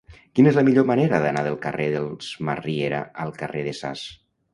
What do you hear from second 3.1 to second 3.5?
al